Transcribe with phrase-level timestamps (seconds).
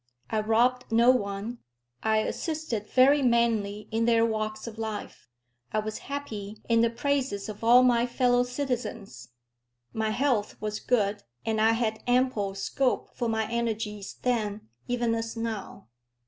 [0.31, 1.59] I robbed no one.
[2.01, 5.27] I assisted very many in their walks of life.
[5.71, 9.27] I was happy in the praises of all my fellow citizens.
[9.93, 15.37] My health was good, and I had ample scope for my energies then, even as
[15.37, 15.87] now.